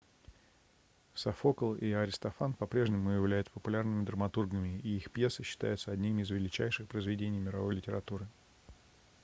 софокл 1.13 1.75
и 1.75 1.91
аристофан 1.93 2.53
по-прежнему 2.53 3.11
являются 3.11 3.53
популярными 3.53 4.03
драматургами 4.03 4.79
и 4.79 4.95
их 4.97 5.11
пьесы 5.11 5.43
считаются 5.43 5.91
одними 5.91 6.23
из 6.23 6.31
величайших 6.31 6.87
произведений 6.87 7.37
мировой 7.37 7.75
литературы 7.75 8.27